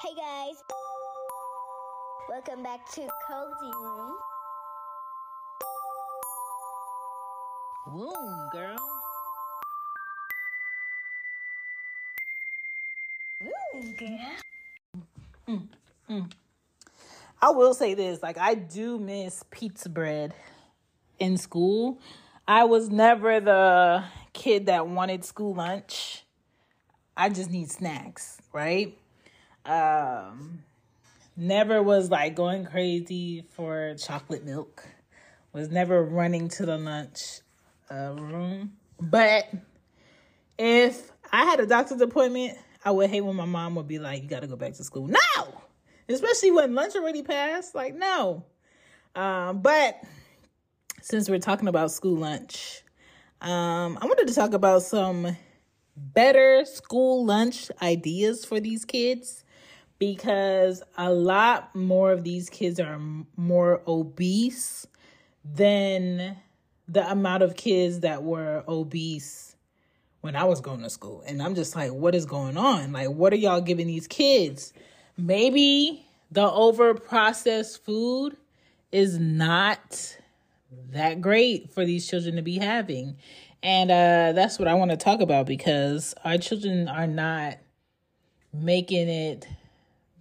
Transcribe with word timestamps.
Hey 0.00 0.14
guys, 0.14 0.54
welcome 2.28 2.62
back 2.62 2.88
to 2.92 3.08
Cozy 3.26 3.72
Room. 3.82 4.16
Womb, 7.88 8.48
girl. 8.52 8.76
Ooh, 13.42 13.96
girl. 13.98 14.18
Mm, 15.48 15.68
mm. 16.08 16.32
I 17.42 17.50
will 17.50 17.74
say 17.74 17.94
this 17.94 18.22
like, 18.22 18.38
I 18.38 18.54
do 18.54 19.00
miss 19.00 19.42
pizza 19.50 19.88
bread 19.88 20.32
in 21.18 21.36
school. 21.36 21.98
I 22.46 22.62
was 22.64 22.88
never 22.88 23.40
the 23.40 24.04
kid 24.32 24.66
that 24.66 24.86
wanted 24.86 25.24
school 25.24 25.56
lunch. 25.56 26.24
I 27.16 27.30
just 27.30 27.50
need 27.50 27.68
snacks, 27.68 28.40
right? 28.52 28.96
Um, 29.68 30.64
never 31.36 31.82
was 31.82 32.10
like 32.10 32.34
going 32.34 32.64
crazy 32.64 33.44
for 33.50 33.94
chocolate 33.98 34.44
milk. 34.44 34.86
Was 35.52 35.70
never 35.70 36.02
running 36.02 36.48
to 36.50 36.66
the 36.66 36.78
lunch 36.78 37.40
uh, 37.90 38.14
room. 38.14 38.72
But 38.98 39.46
if 40.58 41.12
I 41.30 41.44
had 41.44 41.60
a 41.60 41.66
doctor's 41.66 42.00
appointment, 42.00 42.56
I 42.84 42.90
would 42.92 43.10
hate 43.10 43.20
when 43.20 43.36
my 43.36 43.44
mom 43.44 43.74
would 43.74 43.88
be 43.88 43.98
like, 43.98 44.22
"You 44.22 44.28
got 44.28 44.40
to 44.40 44.46
go 44.46 44.56
back 44.56 44.72
to 44.74 44.84
school." 44.84 45.06
No, 45.06 45.60
especially 46.08 46.50
when 46.50 46.74
lunch 46.74 46.96
already 46.96 47.22
passed. 47.22 47.74
Like, 47.74 47.94
no. 47.94 48.44
Um, 49.14 49.60
but 49.60 49.96
since 51.02 51.28
we're 51.28 51.40
talking 51.40 51.68
about 51.68 51.90
school 51.90 52.16
lunch, 52.16 52.82
um, 53.42 53.98
I 54.00 54.06
wanted 54.06 54.28
to 54.28 54.34
talk 54.34 54.54
about 54.54 54.82
some 54.82 55.36
better 55.96 56.64
school 56.64 57.26
lunch 57.26 57.70
ideas 57.82 58.44
for 58.44 58.60
these 58.60 58.84
kids 58.84 59.44
because 59.98 60.82
a 60.96 61.12
lot 61.12 61.74
more 61.74 62.12
of 62.12 62.24
these 62.24 62.48
kids 62.48 62.78
are 62.78 63.00
more 63.36 63.82
obese 63.86 64.86
than 65.44 66.36
the 66.86 67.10
amount 67.10 67.42
of 67.42 67.56
kids 67.56 68.00
that 68.00 68.22
were 68.22 68.64
obese 68.68 69.56
when 70.20 70.36
I 70.36 70.44
was 70.44 70.60
going 70.60 70.82
to 70.82 70.90
school. 70.90 71.22
And 71.26 71.42
I'm 71.42 71.54
just 71.54 71.76
like, 71.76 71.92
what 71.92 72.14
is 72.14 72.26
going 72.26 72.56
on? 72.56 72.92
Like, 72.92 73.08
what 73.08 73.32
are 73.32 73.36
y'all 73.36 73.60
giving 73.60 73.86
these 73.86 74.06
kids? 74.06 74.72
Maybe 75.16 76.06
the 76.30 76.50
over 76.50 76.94
processed 76.94 77.84
food 77.84 78.36
is 78.92 79.18
not 79.18 80.18
that 80.90 81.20
great 81.20 81.70
for 81.72 81.84
these 81.84 82.08
children 82.08 82.36
to 82.36 82.42
be 82.42 82.58
having. 82.58 83.16
And 83.62 83.90
uh, 83.90 84.32
that's 84.32 84.58
what 84.58 84.68
I 84.68 84.74
want 84.74 84.92
to 84.92 84.96
talk 84.96 85.20
about 85.20 85.46
because 85.46 86.14
our 86.24 86.38
children 86.38 86.88
are 86.88 87.06
not 87.06 87.58
making 88.52 89.08
it 89.08 89.46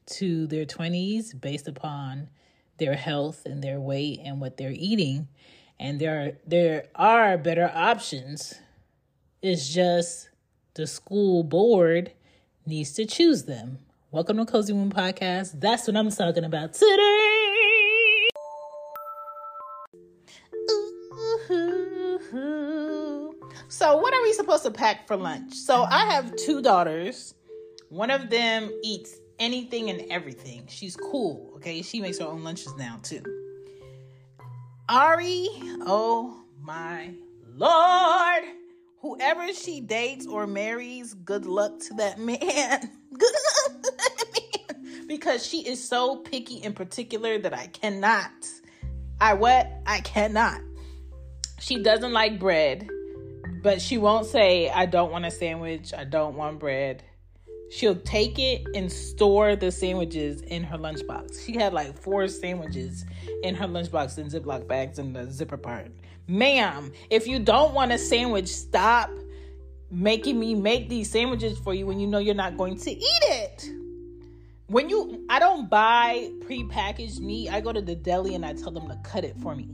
to 0.08 0.48
their 0.48 0.66
20s 0.66 1.40
based 1.40 1.68
upon 1.68 2.30
their 2.78 2.96
health 2.96 3.46
and 3.46 3.64
their 3.64 3.80
weight 3.80 4.20
and 4.24 4.40
what 4.40 4.58
they're 4.58 4.74
eating. 4.74 5.28
And 5.80 6.00
there 6.00 6.22
are, 6.22 6.32
there 6.46 6.86
are 6.96 7.38
better 7.38 7.72
options. 7.74 8.56
It's 9.42 9.70
just 9.70 10.30
the 10.76 10.88
school 10.88 11.44
board 11.44 12.12
needs 12.66 12.94
to 12.94 13.06
choose 13.06 13.44
them. 13.44 13.80
Welcome 14.12 14.38
to 14.38 14.46
Cozy 14.46 14.74
Womb 14.74 14.92
Podcast. 14.92 15.60
That's 15.60 15.88
what 15.88 15.98
I'm 15.98 16.10
talking 16.10 16.46
about 16.46 16.74
today. 16.74 17.44
So, 23.70 23.98
what 23.98 24.14
are 24.14 24.22
we 24.24 24.34
supposed 24.34 24.64
to 24.64 24.72
pack 24.72 25.08
for 25.08 25.16
lunch? 25.16 25.54
So, 25.54 25.84
I 25.84 26.06
have 26.06 26.36
two 26.36 26.62
daughters. 26.62 27.36
One 27.90 28.10
of 28.10 28.30
them 28.30 28.72
eats 28.84 29.20
anything 29.40 29.90
and 29.90 30.12
everything. 30.12 30.66
She's 30.68 30.96
cool, 30.96 31.54
okay? 31.56 31.82
She 31.82 32.02
makes 32.02 32.20
her 32.20 32.26
own 32.26 32.44
lunches 32.44 32.76
now, 32.78 33.00
too. 33.04 33.24
Ari, 34.90 35.48
oh 35.86 36.44
my 36.62 37.14
lord. 37.56 38.44
Whoever 39.02 39.54
she 39.54 39.82
dates 39.82 40.26
or 40.26 40.48
marries, 40.48 41.14
good 41.14 41.46
luck 41.46 41.80
to 41.82 41.94
that 41.96 42.20
man. 42.20 42.38
Good 43.18 43.34
luck 43.34 43.84
to 43.84 43.92
that 43.98 44.26
man. 44.34 45.08
Because 45.08 45.46
she 45.46 45.68
is 45.68 45.84
so 45.84 46.18
picky 46.18 46.62
and 46.64 46.76
particular 46.76 47.38
that 47.40 47.54
I 47.54 47.68
cannot. 47.68 48.32
I 49.20 49.34
what? 49.34 49.68
I 49.86 50.02
cannot. 50.02 50.62
She 51.60 51.82
doesn't 51.82 52.14
like 52.14 52.40
bread, 52.40 52.88
but 53.64 53.82
she 53.82 53.98
won't 53.98 54.26
say, 54.26 54.70
I 54.70 54.86
don't 54.86 55.12
want 55.12 55.26
a 55.26 55.32
sandwich, 55.32 55.94
I 55.94 56.04
don't 56.04 56.36
want 56.36 56.60
bread. 56.60 57.04
She'll 57.70 57.96
take 57.96 58.40
it 58.40 58.66
and 58.76 58.92
store 58.92 59.56
the 59.56 59.72
sandwiches 59.72 60.42
in 60.42 60.64
her 60.64 60.78
lunchbox. 60.78 61.46
She 61.46 61.54
had 61.54 61.74
like 61.74 61.98
four 61.98 62.28
sandwiches 62.28 63.06
in 63.44 63.56
her 63.56 63.68
lunchbox 63.68 64.18
in 64.18 64.28
Ziploc 64.28 64.68
bags 64.68 65.00
in 65.00 65.14
the 65.14 65.30
zipper 65.30 65.58
part. 65.58 65.92
Ma'am, 66.28 66.92
if 67.10 67.28
you 67.28 67.40
don't 67.40 67.74
want 67.74 67.92
a 67.92 67.98
sandwich, 67.98 68.48
stop 68.48 69.10
making 69.90 70.40
me 70.40 70.56
make 70.56 70.90
these 70.90 71.10
sandwiches 71.10 71.58
for 71.60 71.74
you 71.74 71.86
when 71.86 72.00
you 72.00 72.08
know 72.08 72.20
you're 72.20 72.36
not 72.36 72.58
going 72.58 72.78
to 72.78 72.92
eat 72.92 73.24
it. 73.24 73.70
When 74.68 74.90
you, 74.90 75.26
I 75.30 75.40
don't 75.40 75.70
buy 75.70 76.30
prepackaged 76.40 77.20
meat. 77.20 77.50
I 77.50 77.62
go 77.62 77.72
to 77.72 77.82
the 77.82 77.96
deli 77.96 78.36
and 78.36 78.46
I 78.46 78.54
tell 78.54 78.72
them 78.72 78.88
to 78.90 78.98
cut 79.04 79.24
it 79.24 79.38
for 79.38 79.56
me 79.56 79.70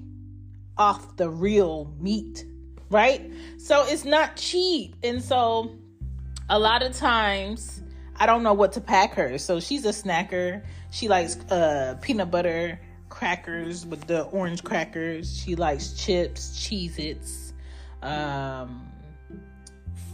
off 0.78 1.18
the 1.18 1.30
real 1.30 1.94
meat, 2.00 2.46
right? 2.90 3.31
So 3.58 3.86
it's 3.88 4.06
not 4.06 4.38
cheap. 4.38 4.96
And 5.04 5.24
so 5.24 5.75
a 6.50 6.60
lot 6.60 6.84
of 6.84 6.96
times 6.96 7.82
I 8.18 8.25
don't 8.25 8.44
know 8.44 8.53
what 8.53 8.74
to 8.74 8.81
pack 8.81 9.13
her. 9.16 9.38
So 9.38 9.59
she's 9.59 9.85
a 9.85 9.90
snacker. 9.90 10.63
She 10.91 11.07
likes 11.07 11.38
uh, 11.51 11.97
peanut 12.01 12.31
butter 12.31 12.79
crackers 13.09 13.85
with 13.85 14.06
the 14.07 14.24
orange 14.25 14.63
crackers. 14.63 15.35
She 15.38 15.56
likes 15.56 15.94
chips, 15.94 16.50
Cheez 16.57 16.97
Its, 16.97 17.53
um, 18.01 18.88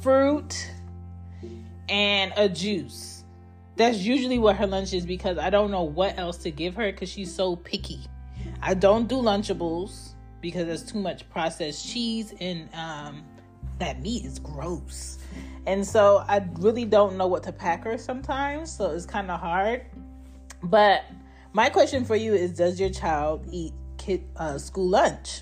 fruit, 0.02 0.70
and 1.88 2.34
a 2.36 2.50
juice. 2.50 3.24
That's 3.76 4.00
usually 4.00 4.40
what 4.40 4.58
her 4.58 4.68
lunch 4.68 4.94
is 4.94 5.06
because 5.06 5.38
I 5.38 5.50
don't 5.50 5.72
know 5.72 5.84
what 5.84 6.20
else 6.20 6.38
to 6.40 6.52
give 6.52 6.76
her 6.76 6.92
because 6.92 7.10
she's 7.10 7.34
so 7.34 7.56
picky. 7.56 8.02
I 8.62 8.74
don't 8.74 9.08
do 9.08 9.16
Lunchables 9.16 10.10
because 10.42 10.68
there's 10.68 10.84
too 10.84 11.00
much 11.00 11.30
processed 11.30 11.88
cheese 11.88 12.34
and 12.40 12.70
um, 12.74 13.24
that 13.80 14.02
meat 14.02 14.26
is 14.26 14.40
gross. 14.40 15.18
And 15.66 15.86
so 15.86 16.24
I 16.28 16.46
really 16.60 16.86
don't 16.86 17.18
know 17.18 17.28
what 17.28 17.44
to 17.44 17.52
pack 17.52 17.84
her 17.84 17.98
sometimes. 17.98 18.72
So 18.72 18.92
it's 18.92 19.06
kind 19.06 19.30
of 19.30 19.40
hard. 19.40 19.86
But 20.64 21.06
my 21.54 21.70
question 21.70 22.06
for 22.06 22.16
you 22.16 22.34
is 22.34 22.54
Does 22.54 22.80
your 22.80 22.90
child 22.90 23.48
eat 23.52 23.74
kid, 23.98 24.24
uh, 24.36 24.58
school 24.58 24.90
lunch? 24.90 25.42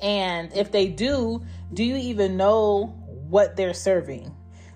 And 0.00 0.52
if 0.52 0.72
they 0.72 0.88
do, 0.88 1.42
do 1.72 1.82
you 1.82 1.96
even 1.96 2.36
know 2.36 2.86
what 3.28 3.56
they're 3.56 3.74
serving? 3.74 4.34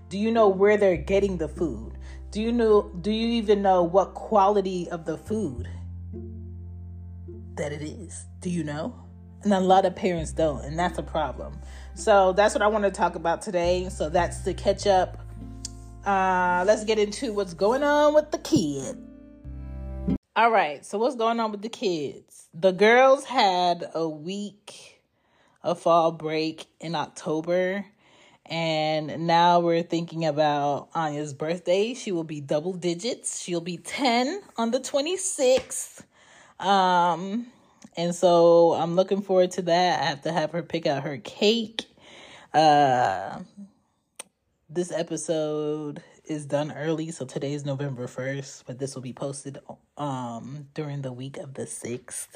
Do 0.08 0.18
you 0.18 0.30
know 0.30 0.48
where 0.48 0.76
they're 0.76 0.96
getting 0.96 1.36
the 1.36 1.48
food? 1.48 1.96
Do 2.30 2.40
you 2.40 2.52
know 2.52 2.90
do 3.00 3.10
you 3.10 3.28
even 3.42 3.62
know 3.62 3.82
what 3.82 4.14
quality 4.14 4.88
of 4.90 5.04
the 5.04 5.18
food 5.18 5.68
that 7.56 7.72
it 7.72 7.82
is? 7.82 8.24
Do 8.40 8.50
you 8.50 8.64
know? 8.64 8.94
And 9.42 9.52
a 9.52 9.60
lot 9.60 9.84
of 9.84 9.96
parents 9.96 10.32
don't, 10.32 10.64
and 10.64 10.78
that's 10.78 10.98
a 10.98 11.02
problem. 11.02 11.58
So 12.00 12.32
that's 12.32 12.54
what 12.54 12.62
I 12.62 12.66
want 12.68 12.84
to 12.84 12.90
talk 12.90 13.14
about 13.14 13.42
today. 13.42 13.90
So 13.90 14.08
that's 14.08 14.40
the 14.40 14.54
catch 14.54 14.86
up. 14.86 15.18
Uh, 16.06 16.64
let's 16.66 16.84
get 16.84 16.98
into 16.98 17.34
what's 17.34 17.52
going 17.52 17.82
on 17.82 18.14
with 18.14 18.30
the 18.30 18.38
kid. 18.38 18.96
All 20.34 20.50
right, 20.50 20.86
so 20.86 20.96
what's 20.96 21.16
going 21.16 21.40
on 21.40 21.52
with 21.52 21.60
the 21.60 21.68
kids? 21.68 22.48
The 22.54 22.72
girls 22.72 23.24
had 23.24 23.90
a 23.94 24.08
week 24.08 25.02
of 25.62 25.78
fall 25.78 26.12
break 26.12 26.64
in 26.80 26.94
October, 26.94 27.84
and 28.46 29.26
now 29.26 29.60
we're 29.60 29.82
thinking 29.82 30.24
about 30.24 30.88
Anya's 30.94 31.34
birthday. 31.34 31.92
She 31.92 32.12
will 32.12 32.24
be 32.24 32.40
double 32.40 32.72
digits. 32.72 33.42
She'll 33.42 33.60
be 33.60 33.76
10 33.76 34.40
on 34.56 34.70
the 34.70 34.80
26th. 34.80 36.02
Um, 36.58 37.48
and 37.94 38.14
so 38.14 38.72
I'm 38.72 38.96
looking 38.96 39.20
forward 39.20 39.50
to 39.52 39.62
that. 39.62 40.00
I 40.00 40.04
have 40.06 40.22
to 40.22 40.32
have 40.32 40.52
her 40.52 40.62
pick 40.62 40.86
out 40.86 41.02
her 41.02 41.18
cake. 41.18 41.84
Uh, 42.52 43.38
this 44.68 44.90
episode 44.90 46.02
is 46.24 46.46
done 46.46 46.72
early, 46.72 47.10
so 47.12 47.24
today 47.24 47.52
is 47.52 47.64
November 47.64 48.06
1st, 48.06 48.64
but 48.66 48.78
this 48.78 48.94
will 48.94 49.02
be 49.02 49.12
posted 49.12 49.58
um 49.96 50.66
during 50.74 51.02
the 51.02 51.12
week 51.12 51.36
of 51.36 51.54
the 51.54 51.62
6th. 51.62 52.28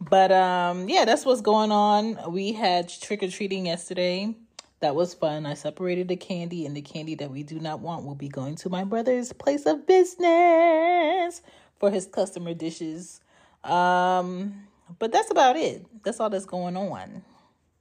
But 0.00 0.32
um 0.32 0.88
yeah, 0.88 1.04
that's 1.04 1.26
what's 1.26 1.40
going 1.42 1.72
on. 1.72 2.32
We 2.32 2.52
had 2.52 2.88
trick 2.88 3.22
or 3.22 3.28
treating 3.28 3.66
yesterday. 3.66 4.34
That 4.80 4.94
was 4.94 5.12
fun. 5.12 5.44
I 5.44 5.54
separated 5.54 6.08
the 6.08 6.16
candy, 6.16 6.64
and 6.64 6.74
the 6.74 6.80
candy 6.80 7.14
that 7.16 7.30
we 7.30 7.42
do 7.42 7.60
not 7.60 7.80
want 7.80 8.06
will 8.06 8.14
be 8.14 8.28
going 8.28 8.56
to 8.56 8.70
my 8.70 8.84
brother's 8.84 9.30
place 9.34 9.66
of 9.66 9.86
business 9.86 11.42
for 11.78 11.90
his 11.90 12.06
customer 12.06 12.54
dishes. 12.54 13.20
Um, 13.62 14.54
but 14.98 15.12
that's 15.12 15.30
about 15.30 15.56
it. 15.56 15.84
That's 16.02 16.18
all 16.18 16.30
that's 16.30 16.46
going 16.46 16.78
on. 16.78 17.22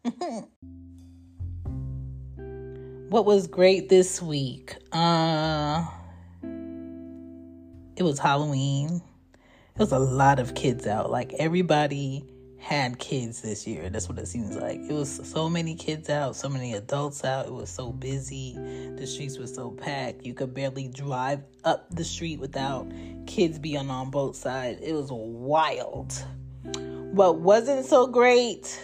what 3.09 3.25
was 3.25 3.47
great 3.47 3.89
this 3.89 4.21
week? 4.21 4.75
Uh 4.91 5.85
it 7.95 8.03
was 8.03 8.19
Halloween. 8.19 9.01
It 9.75 9.79
was 9.79 9.91
a 9.91 10.00
lot 10.00 10.39
of 10.39 10.56
kids 10.56 10.88
out. 10.88 11.09
Like 11.11 11.33
everybody 11.33 12.23
had 12.59 13.00
kids 13.00 13.41
this 13.41 13.65
year. 13.65 13.89
That's 13.89 14.07
what 14.07 14.19
it 14.19 14.27
seems 14.27 14.56
like. 14.56 14.79
It 14.79 14.94
was 14.94 15.27
so 15.27 15.50
many 15.50 15.75
kids 15.75 16.09
out, 16.09 16.35
so 16.35 16.50
many 16.50 16.73
adults 16.73 17.23
out. 17.23 17.47
It 17.47 17.53
was 17.53 17.69
so 17.69 17.91
busy. 17.91 18.56
The 18.95 19.07
streets 19.07 19.38
were 19.38 19.47
so 19.47 19.71
packed. 19.71 20.25
You 20.25 20.33
could 20.33 20.53
barely 20.53 20.88
drive 20.88 21.41
up 21.63 21.88
the 21.94 22.03
street 22.03 22.39
without 22.39 22.91
kids 23.25 23.57
being 23.57 23.89
on 23.89 24.11
both 24.11 24.35
sides. 24.35 24.79
It 24.81 24.94
was 24.94 25.09
wild. 25.11 26.13
What 27.11 27.39
wasn't 27.39 27.85
so 27.85 28.07
great 28.07 28.79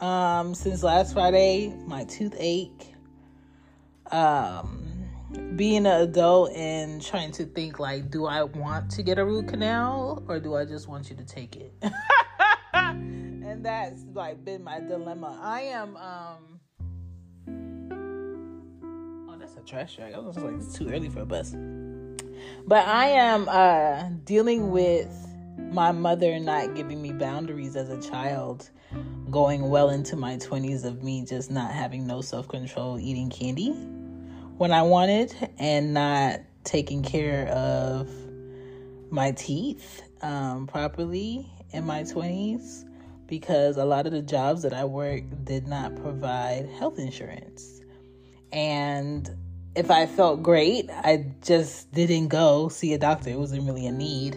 um, 0.00 0.54
since 0.54 0.82
last 0.82 1.12
Friday, 1.12 1.74
my 1.86 2.04
toothache. 2.04 2.89
Um, 4.12 4.90
being 5.56 5.86
an 5.86 6.02
adult 6.02 6.52
and 6.52 7.00
trying 7.02 7.32
to 7.32 7.44
think 7.44 7.78
like, 7.78 8.10
do 8.10 8.26
I 8.26 8.42
want 8.42 8.90
to 8.92 9.02
get 9.02 9.18
a 9.18 9.24
root 9.24 9.48
canal 9.48 10.22
or 10.28 10.40
do 10.40 10.56
I 10.56 10.64
just 10.64 10.88
want 10.88 11.10
you 11.10 11.16
to 11.16 11.24
take 11.24 11.56
it? 11.56 11.72
and 12.72 13.64
that's 13.64 14.02
like 14.14 14.44
been 14.44 14.64
my 14.64 14.80
dilemma. 14.80 15.38
I 15.42 15.60
am 15.62 15.96
um 15.96 16.60
Oh, 19.28 19.36
that's 19.38 19.56
a 19.56 19.60
trash 19.60 19.96
track. 19.96 20.14
I 20.14 20.18
was 20.18 20.36
like 20.38 20.54
it's 20.54 20.76
too 20.76 20.88
early 20.88 21.08
for 21.08 21.20
a 21.20 21.26
bus. 21.26 21.54
But 22.66 22.86
I 22.86 23.06
am 23.08 23.48
uh 23.48 24.08
dealing 24.24 24.70
with 24.70 25.08
my 25.70 25.92
mother 25.92 26.40
not 26.40 26.74
giving 26.74 27.00
me 27.00 27.12
boundaries 27.12 27.76
as 27.76 27.90
a 27.90 28.00
child 28.00 28.70
going 29.30 29.68
well 29.68 29.90
into 29.90 30.16
my 30.16 30.36
20s 30.36 30.84
of 30.84 31.04
me 31.04 31.24
just 31.24 31.50
not 31.50 31.70
having 31.70 32.06
no 32.06 32.20
self-control 32.20 32.98
eating 32.98 33.30
candy 33.30 33.76
when 34.60 34.72
I 34.72 34.82
wanted 34.82 35.34
and 35.58 35.94
not 35.94 36.40
taking 36.64 37.02
care 37.02 37.48
of 37.48 38.10
my 39.10 39.30
teeth 39.30 40.02
um, 40.20 40.66
properly 40.66 41.50
in 41.70 41.86
my 41.86 42.02
20s 42.02 42.84
because 43.26 43.78
a 43.78 43.86
lot 43.86 44.04
of 44.04 44.12
the 44.12 44.20
jobs 44.20 44.60
that 44.60 44.74
I 44.74 44.84
worked 44.84 45.46
did 45.46 45.66
not 45.66 45.96
provide 45.96 46.68
health 46.78 46.98
insurance. 46.98 47.80
And 48.52 49.30
if 49.76 49.90
I 49.90 50.04
felt 50.04 50.42
great, 50.42 50.90
I 50.90 51.32
just 51.40 51.90
didn't 51.92 52.28
go 52.28 52.68
see 52.68 52.92
a 52.92 52.98
doctor. 52.98 53.30
It 53.30 53.38
wasn't 53.38 53.64
really 53.64 53.86
a 53.86 53.92
need 53.92 54.34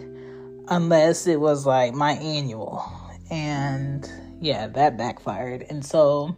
unless 0.69 1.27
it 1.27 1.41
was 1.41 1.65
like 1.65 1.93
my 1.93 2.13
annual. 2.13 2.81
And 3.29 4.09
yeah, 4.39 4.67
that 4.67 4.95
backfired. 4.97 5.65
And 5.69 5.85
so 5.85 6.33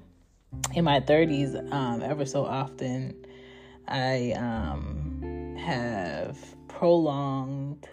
in 0.73 0.85
my 0.85 1.01
30s, 1.01 1.71
um, 1.71 2.01
ever 2.01 2.25
so 2.25 2.47
often, 2.47 3.24
I 3.87 4.31
um, 4.33 5.55
have 5.59 6.37
prolonged 6.67 7.87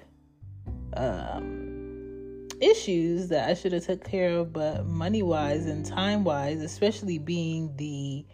um, 0.95 2.49
issues 2.61 3.29
that 3.29 3.49
I 3.49 3.55
should 3.55 3.73
have 3.73 3.85
took 3.85 4.05
care 4.05 4.31
of, 4.37 4.53
but 4.53 4.87
money 4.87 5.23
wise 5.23 5.67
and 5.67 5.85
time 5.85 6.25
wise, 6.25 6.63
especially 6.63 7.19
being 7.19 7.75
the 7.77 8.25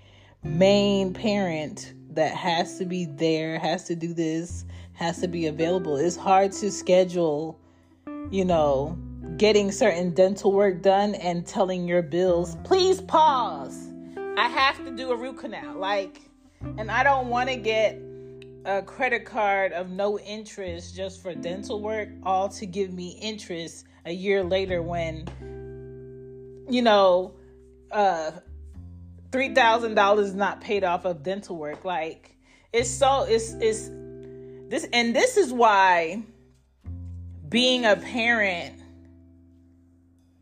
main 0.43 1.12
parent 1.12 1.94
that 2.10 2.34
has 2.34 2.78
to 2.78 2.84
be 2.84 3.06
there, 3.06 3.58
has 3.58 3.84
to 3.84 3.96
do 3.96 4.12
this, 4.12 4.64
has 4.93 5.20
to 5.20 5.28
be 5.28 5.46
available. 5.46 5.96
It's 5.96 6.16
hard 6.16 6.52
to 6.52 6.70
schedule, 6.70 7.58
you 8.31 8.44
know, 8.44 8.99
getting 9.37 9.70
certain 9.70 10.12
dental 10.14 10.52
work 10.52 10.82
done 10.82 11.14
and 11.16 11.46
telling 11.46 11.87
your 11.87 12.02
bills, 12.02 12.56
please 12.64 13.00
pause. 13.00 13.88
I 14.37 14.49
have 14.49 14.84
to 14.84 14.90
do 14.90 15.11
a 15.11 15.16
root 15.16 15.38
canal. 15.38 15.76
Like, 15.76 16.27
and 16.60 16.90
I 16.90 17.02
don't 17.02 17.28
want 17.28 17.49
to 17.49 17.56
get 17.56 17.99
a 18.64 18.82
credit 18.82 19.25
card 19.25 19.72
of 19.72 19.90
no 19.90 20.19
interest 20.19 20.94
just 20.94 21.22
for 21.22 21.34
dental 21.34 21.81
work, 21.81 22.08
all 22.22 22.49
to 22.50 22.66
give 22.66 22.93
me 22.93 23.19
interest 23.20 23.87
a 24.05 24.12
year 24.12 24.43
later 24.43 24.82
when, 24.82 25.26
you 26.69 26.82
know, 26.82 27.34
uh, 27.90 28.32
three 29.32 29.55
thousand 29.55 29.94
dollars 29.94 30.28
is 30.28 30.34
not 30.34 30.60
paid 30.60 30.84
off 30.84 31.05
of 31.05 31.22
dental 31.22 31.56
work. 31.56 31.84
Like 31.84 32.37
it's 32.72 32.90
so 32.90 33.25
it's 33.28 33.52
it's 33.61 33.88
this 34.69 34.87
and 34.93 35.14
this 35.14 35.37
is 35.37 35.52
why 35.52 36.22
being 37.49 37.87
a 37.87 37.96
parent 37.96 38.81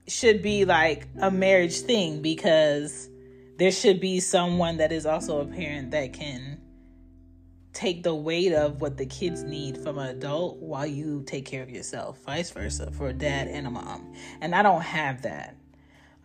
should 0.08 0.42
be 0.42 0.64
like 0.64 1.06
a 1.20 1.30
marriage 1.30 1.80
thing 1.80 2.22
because 2.22 3.08
there 3.58 3.70
should 3.70 4.00
be 4.00 4.20
someone 4.20 4.76
that 4.76 4.92
is 4.92 5.06
also 5.06 5.40
a 5.40 5.46
parent 5.46 5.90
that 5.90 6.12
can 6.12 6.60
take 7.72 8.02
the 8.02 8.14
weight 8.14 8.52
of 8.52 8.80
what 8.80 8.96
the 8.96 9.04
kids 9.04 9.42
need 9.42 9.76
from 9.76 9.98
an 9.98 10.08
adult 10.08 10.58
while 10.58 10.86
you 10.86 11.22
take 11.26 11.44
care 11.44 11.62
of 11.62 11.68
yourself 11.68 12.18
vice 12.24 12.50
versa 12.50 12.90
for 12.90 13.08
a 13.08 13.12
dad 13.12 13.48
and 13.48 13.66
a 13.66 13.70
mom. 13.70 14.14
And 14.40 14.54
i 14.54 14.62
don't 14.62 14.82
have 14.82 15.22
that. 15.22 15.56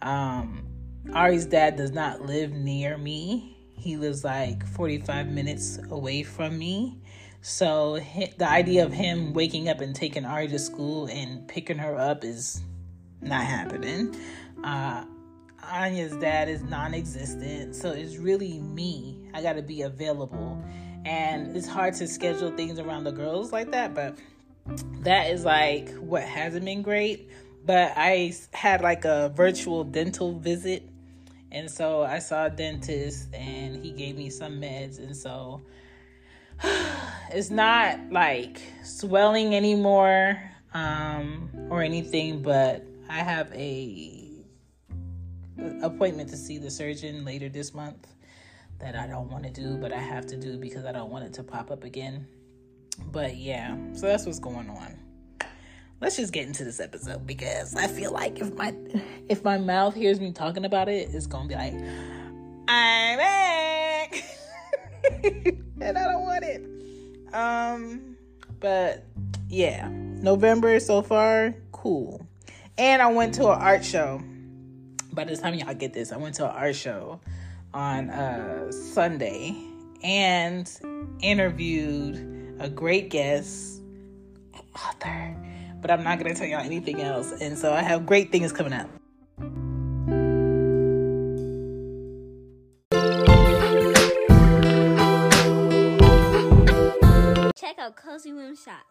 Um 0.02 0.66
ari's 1.14 1.46
dad 1.46 1.76
does 1.76 1.92
not 1.92 2.22
live 2.22 2.52
near 2.52 2.98
me. 2.98 3.58
He 3.78 3.98
lives 3.98 4.24
like 4.24 4.66
45 4.66 5.28
minutes 5.28 5.80
away 5.90 6.24
from 6.24 6.58
me. 6.58 7.02
So 7.42 8.00
the 8.38 8.48
idea 8.48 8.86
of 8.86 8.94
him 8.94 9.34
waking 9.34 9.68
up 9.68 9.82
and 9.82 9.96
taking 9.96 10.26
ari 10.26 10.48
to 10.50 10.60
school 10.60 11.08
and 11.08 11.48
picking 11.48 11.80
her 11.80 11.98
up 11.98 12.24
is 12.24 12.62
not 13.22 13.44
happening. 13.44 14.16
Uh 14.64 15.04
Anya's 15.64 16.16
dad 16.18 16.50
is 16.50 16.62
non 16.64 16.94
existent. 16.94 17.76
So 17.76 17.92
it's 17.92 18.18
really 18.18 18.60
me. 18.60 19.18
I 19.34 19.42
got 19.42 19.54
to 19.54 19.62
be 19.62 19.82
available. 19.82 20.64
And 21.06 21.56
it's 21.56 21.68
hard 21.68 21.96
to 21.96 22.08
schedule 22.08 22.52
things 22.52 22.80
around 22.80 23.06
the 23.06 23.12
girls 23.12 23.52
like 23.52 23.72
that. 23.72 23.94
But 23.94 24.18
that 25.02 25.32
is 25.32 25.46
like 25.46 25.90
what 25.96 26.24
hasn't 26.24 26.66
been 26.66 26.82
great. 26.82 27.30
But 27.66 27.94
I 27.96 28.34
had 28.54 28.82
like 28.82 29.06
a 29.06 29.32
virtual 29.36 29.84
dental 29.84 30.34
visit. 30.34 30.88
And 31.52 31.70
so 31.70 32.04
I 32.04 32.20
saw 32.20 32.46
a 32.46 32.50
dentist 32.50 33.34
and 33.34 33.76
he 33.76 33.92
gave 33.92 34.16
me 34.16 34.30
some 34.30 34.62
meds. 34.62 35.00
And 35.00 35.16
so 35.16 35.62
it's 37.32 37.50
not 37.50 38.00
like 38.12 38.62
swelling 38.84 39.56
anymore 39.56 40.42
um, 40.74 41.50
or 41.70 41.82
anything, 41.82 42.42
but 42.42 42.84
I 43.10 43.20
have 43.20 43.52
a 43.54 44.21
appointment 45.82 46.30
to 46.30 46.38
see 46.38 46.58
the 46.58 46.72
surgeon 46.72 47.26
later 47.26 47.50
this 47.50 47.74
month 47.74 48.08
that 48.80 48.96
I 48.96 49.08
don't 49.08 49.30
want 49.30 49.44
to 49.44 49.50
do, 49.50 49.78
but 49.78 49.94
I 49.94 50.00
have 50.00 50.26
to 50.28 50.38
do 50.38 50.58
because 50.58 50.86
I 50.86 50.92
don't 50.92 51.10
want 51.10 51.26
it 51.26 51.34
to 51.34 51.44
pop 51.44 51.72
up 51.72 51.84
again. 51.84 52.28
But 53.12 53.38
yeah, 53.38 53.78
so 53.94 54.08
that's 54.08 54.26
what's 54.26 54.40
going 54.40 54.70
on. 54.70 54.98
Let's 56.02 56.18
just 56.18 56.34
get 56.34 56.48
into 56.48 56.64
this 56.64 56.80
episode 56.80 57.28
because 57.28 57.76
I 57.76 57.88
feel 57.88 58.12
like 58.12 58.40
if 58.40 58.54
my 58.56 58.76
if 59.30 59.44
my 59.44 59.58
mouth 59.58 59.94
hears 59.94 60.20
me 60.20 60.32
talking 60.32 60.66
about 60.66 60.90
it, 60.90 61.10
it's 61.14 61.28
gonna 61.28 61.48
be 61.48 61.56
like, 61.56 61.74
I'm 62.68 63.18
back, 63.18 64.24
and 65.24 65.98
I 65.98 66.04
don't 66.12 66.24
want 66.24 66.44
it. 66.44 66.66
Um, 67.34 68.18
but 68.60 69.06
yeah, 69.48 69.90
November 69.92 70.80
so 70.80 71.04
far, 71.04 71.54
cool. 71.72 72.26
And 72.78 73.02
I 73.02 73.12
went 73.12 73.36
to 73.36 73.44
an 73.44 73.60
art 73.62 73.86
show 73.86 74.24
by 75.14 75.24
the 75.26 75.36
time 75.36 75.54
y'all 75.56 75.74
get 75.74 75.94
this, 75.94 76.12
I 76.12 76.18
went 76.18 76.36
to 76.36 76.46
an 76.46 76.56
art 76.56 76.76
show 76.76 77.20
on 77.74 78.10
uh, 78.10 78.72
Sunday 78.72 79.56
and 80.04 80.70
interviewed 81.22 82.58
a 82.60 82.70
great 82.70 83.10
guest, 83.10 83.82
author. 84.76 85.36
But 85.82 85.92
I'm 85.92 86.04
not 86.04 86.20
going 86.20 86.34
to 86.34 86.40
tell 86.40 86.48
y'all 86.48 86.64
anything 86.64 87.02
else. 87.02 87.32
And 87.42 87.58
so 87.58 87.74
I 87.74 87.82
have 87.82 88.06
great 88.06 88.32
things 88.32 88.52
coming 88.52 88.74
up. 88.74 88.90
Check 97.58 97.80
out 97.80 97.96
Cozy 97.96 98.32
Womb 98.32 98.56
Shop 98.56 98.86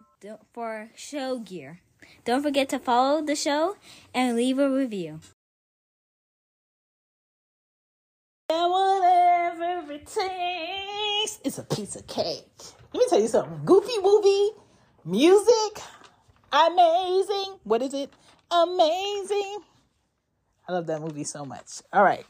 for 0.52 0.90
show 0.96 1.38
gear. 1.38 1.80
Don't 2.24 2.42
forget 2.42 2.68
to 2.70 2.78
follow 2.78 3.22
the 3.22 3.36
show 3.36 3.76
and 4.12 4.36
leave 4.36 4.58
a 4.58 4.68
review. 4.68 5.20
Whatever 8.50 9.92
it 9.92 10.06
takes. 10.06 11.38
It's 11.44 11.58
a 11.58 11.62
piece 11.62 11.96
of 11.96 12.06
cake. 12.06 12.46
Let 12.92 13.00
me 13.00 13.06
tell 13.08 13.20
you 13.20 13.28
something. 13.28 13.60
Goofy 13.64 13.98
movie, 14.02 14.50
music, 15.04 15.82
amazing. 16.52 17.58
What 17.64 17.82
is 17.82 17.94
it? 17.94 18.12
Amazing. 18.50 19.58
I 20.68 20.72
love 20.72 20.86
that 20.88 21.00
movie 21.00 21.24
so 21.24 21.44
much. 21.44 21.82
All 21.92 22.02
right. 22.02 22.26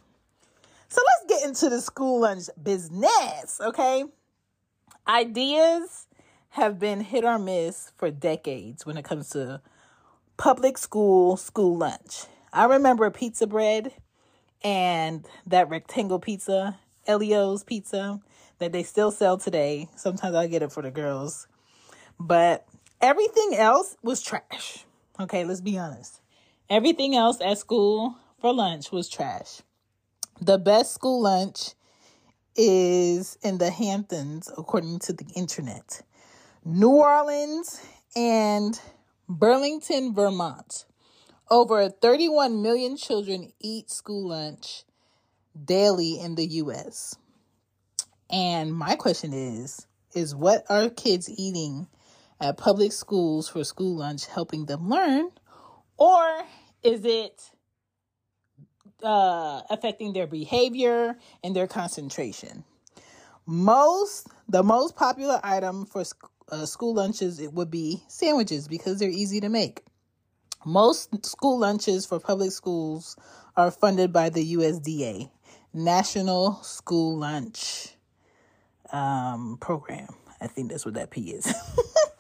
So 0.89 1.01
let's 1.07 1.41
get 1.41 1.49
into 1.49 1.69
the 1.69 1.81
school 1.81 2.21
lunch 2.23 2.49
business, 2.63 3.61
okay? 3.61 4.05
Ideas 5.07 6.07
have 6.51 6.79
been 6.79 7.01
hit 7.01 7.25
or 7.25 7.39
miss 7.39 7.93
for 7.97 8.11
decades 8.11 8.85
when 8.85 8.97
it 8.97 9.05
comes 9.05 9.31
to 9.31 9.61
public 10.37 10.77
school 10.79 11.37
school 11.37 11.77
lunch. 11.77 12.25
I 12.53 12.65
remember 12.65 13.09
pizza 13.11 13.47
bread 13.47 13.93
and 14.63 15.27
that 15.47 15.69
rectangle 15.69 16.19
pizza, 16.19 16.79
Ellio's 17.07 17.65
pizza, 17.65 18.21
that 18.59 18.73
they 18.73 18.83
still 18.83 19.11
sell 19.11 19.39
today. 19.39 19.89
Sometimes 19.97 20.35
I 20.35 20.47
get 20.47 20.63
it 20.63 20.73
for 20.73 20.83
the 20.83 20.91
girls. 20.91 21.47
But 22.19 22.67
Everything 23.01 23.55
else 23.57 23.97
was 24.03 24.21
trash. 24.21 24.85
Okay, 25.19 25.45
let's 25.45 25.63
be 25.63 25.79
honest. 25.79 26.21
Everything 26.69 27.17
else 27.17 27.41
at 27.41 27.57
school 27.57 28.17
for 28.39 28.53
lunch 28.53 28.93
was 28.93 29.09
trash. 29.09 29.63
The 30.39 30.59
best 30.59 30.93
school 30.93 31.23
lunch 31.23 31.71
is 32.57 33.39
in 33.43 33.57
the 33.57 33.71
Hamptons, 33.71 34.51
according 34.59 34.99
to 35.01 35.15
the 35.15 35.25
internet. 35.35 36.03
New 36.63 36.91
Orleans 36.91 37.81
and 38.15 38.79
Burlington, 39.27 40.15
Vermont. 40.15 40.85
Over 41.51 41.89
31 41.89 42.63
million 42.63 42.97
children 42.97 43.53
eat 43.59 43.91
school 43.91 44.29
lunch 44.29 44.85
daily 45.65 46.21
in 46.21 46.37
the 46.37 46.47
US. 46.47 47.17
And 48.31 48.73
my 48.73 48.95
question 48.95 49.33
is 49.33 49.87
is 50.15 50.35
what 50.35 50.65
are 50.69 50.89
kids 50.91 51.29
eating 51.29 51.89
at 52.41 52.57
public 52.57 52.93
schools 52.93 53.49
for 53.49 53.65
school 53.65 53.97
lunch 53.97 54.27
helping 54.27 54.67
them 54.67 54.89
learn 54.89 55.31
or 55.97 56.43
is 56.85 57.05
it 57.05 57.51
uh, 59.03 59.63
affecting 59.71 60.13
their 60.13 60.27
behavior 60.29 61.17
and 61.43 61.55
their 61.57 61.67
concentration? 61.67 62.63
Most 63.45 64.29
the 64.49 64.63
most 64.63 64.95
popular 64.95 65.41
item 65.43 65.85
for 65.85 66.05
uh, 66.53 66.65
school 66.65 66.95
lunches 66.95 67.41
it 67.41 67.53
would 67.53 67.73
be 67.73 68.05
sandwiches 68.07 68.69
because 68.69 69.01
they're 69.01 69.09
easy 69.09 69.41
to 69.41 69.49
make. 69.49 69.83
Most 70.65 71.25
school 71.25 71.59
lunches 71.59 72.05
for 72.05 72.21
public 72.21 72.53
schools 72.53 73.17
are 73.57 73.71
funded 73.71 74.13
by 74.13 74.29
the 74.29 74.57
USDA, 74.57 75.31
National 75.73 76.55
School 76.63 77.17
Lunch 77.19 77.97
um, 78.93 79.57
Program. 79.61 80.09
I 80.41 80.47
think 80.49 80.71
that's 80.71 80.85
what 80.85 80.95
that 80.95 81.11
P 81.11 81.31
is. 81.31 81.53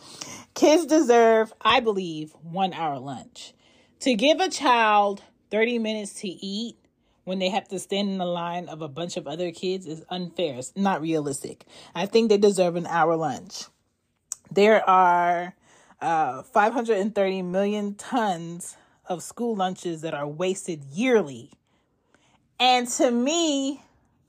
Kids 0.54 0.86
deserve, 0.86 1.52
I 1.60 1.80
believe, 1.80 2.32
one 2.42 2.72
hour 2.72 2.98
lunch. 2.98 3.52
To 4.00 4.14
give 4.14 4.40
a 4.40 4.48
child 4.48 5.22
30 5.50 5.78
minutes 5.78 6.14
to 6.20 6.28
eat 6.28 6.76
when 7.24 7.38
they 7.38 7.50
have 7.50 7.68
to 7.68 7.78
stand 7.78 8.08
in 8.08 8.18
the 8.18 8.24
line 8.24 8.68
of 8.68 8.80
a 8.80 8.88
bunch 8.88 9.16
of 9.16 9.26
other 9.26 9.52
kids 9.52 9.86
is 9.86 10.02
unfair. 10.08 10.56
It's 10.56 10.72
not 10.74 11.02
realistic. 11.02 11.64
I 11.94 12.06
think 12.06 12.28
they 12.28 12.38
deserve 12.38 12.76
an 12.76 12.86
hour 12.86 13.16
lunch. 13.16 13.64
There 14.50 14.88
are 14.88 15.54
uh, 16.00 16.42
530 16.42 17.42
million 17.42 17.94
tons 17.94 18.76
of 19.06 19.22
school 19.22 19.56
lunches 19.56 20.02
that 20.02 20.14
are 20.14 20.28
wasted 20.28 20.84
yearly. 20.92 21.52
And 22.58 22.88
to 22.88 23.10
me, 23.10 23.82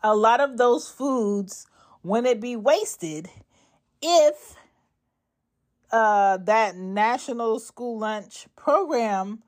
a 0.04 0.16
lot 0.16 0.40
of 0.40 0.58
those 0.58 0.90
foods 0.90 1.68
wouldn't 2.04 2.42
be 2.42 2.56
wasted 2.56 3.30
if 4.02 4.56
uh, 5.92 6.38
that 6.38 6.76
national 6.76 7.60
school 7.60 8.00
lunch 8.00 8.48
program 8.56 9.44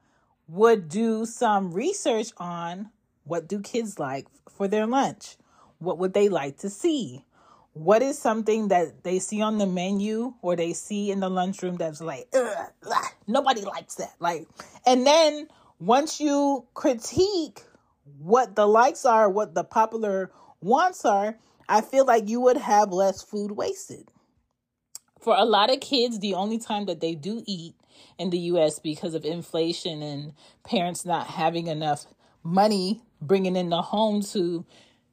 would 0.47 0.89
do 0.89 1.25
some 1.25 1.73
research 1.73 2.31
on 2.37 2.89
what 3.23 3.47
do 3.47 3.59
kids 3.59 3.97
like 3.97 4.27
for 4.49 4.67
their 4.67 4.85
lunch 4.85 5.37
what 5.79 5.97
would 5.97 6.13
they 6.13 6.29
like 6.29 6.57
to 6.57 6.69
see 6.69 7.23
what 7.73 8.01
is 8.01 8.17
something 8.17 8.67
that 8.69 9.03
they 9.03 9.19
see 9.19 9.41
on 9.41 9.57
the 9.57 9.65
menu 9.65 10.33
or 10.41 10.55
they 10.55 10.73
see 10.73 11.11
in 11.11 11.19
the 11.19 11.29
lunchroom 11.29 11.75
that's 11.75 12.01
like 12.01 12.27
ah, 12.35 13.11
nobody 13.27 13.61
likes 13.61 13.95
that 13.95 14.13
like 14.19 14.47
and 14.85 15.05
then 15.05 15.47
once 15.79 16.19
you 16.19 16.65
critique 16.73 17.61
what 18.19 18.55
the 18.55 18.65
likes 18.65 19.05
are 19.05 19.29
what 19.29 19.55
the 19.55 19.63
popular 19.63 20.31
wants 20.61 21.03
are 21.03 21.35
i 21.67 21.81
feel 21.81 22.05
like 22.05 22.29
you 22.29 22.39
would 22.39 22.57
have 22.57 22.91
less 22.91 23.21
food 23.21 23.51
wasted. 23.51 24.09
For 25.23 25.35
a 25.37 25.45
lot 25.45 25.71
of 25.71 25.79
kids, 25.79 26.19
the 26.19 26.33
only 26.33 26.57
time 26.57 26.85
that 26.87 26.99
they 26.99 27.15
do 27.15 27.43
eat 27.47 27.75
in 28.17 28.29
the 28.29 28.37
US 28.37 28.79
because 28.79 29.13
of 29.13 29.23
inflation 29.23 30.01
and 30.01 30.33
parents 30.65 31.05
not 31.05 31.27
having 31.27 31.67
enough 31.67 32.05
money 32.43 33.01
bringing 33.21 33.55
in 33.55 33.69
the 33.69 33.81
home 33.81 34.21
to 34.21 34.65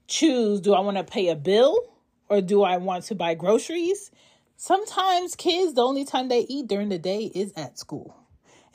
choose 0.08 0.60
do 0.60 0.74
I 0.74 0.80
want 0.80 0.96
to 0.96 1.04
pay 1.04 1.28
a 1.28 1.36
bill 1.36 1.78
or 2.30 2.40
do 2.40 2.62
I 2.62 2.78
want 2.78 3.04
to 3.04 3.14
buy 3.14 3.34
groceries? 3.34 4.10
Sometimes 4.56 5.34
kids, 5.34 5.74
the 5.74 5.82
only 5.82 6.04
time 6.04 6.28
they 6.28 6.46
eat 6.48 6.68
during 6.68 6.88
the 6.88 6.98
day 6.98 7.24
is 7.34 7.52
at 7.56 7.78
school. 7.78 8.16